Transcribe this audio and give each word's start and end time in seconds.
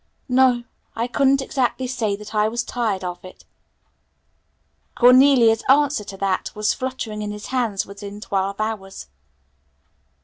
"No, 0.27 0.63
I 0.95 1.05
couldn't 1.05 1.43
exactly 1.43 1.85
say 1.85 2.15
that 2.15 2.33
I 2.33 2.47
was 2.47 2.63
tired 2.63 3.03
of 3.03 3.23
it." 3.23 3.45
Cornelia's 4.95 5.61
answer 5.69 6.03
to 6.05 6.17
that 6.17 6.51
was 6.55 6.73
fluttering 6.73 7.21
in 7.21 7.29
his 7.29 7.45
hands 7.53 7.85
within 7.85 8.19
twelve 8.19 8.59
hours. 8.59 9.09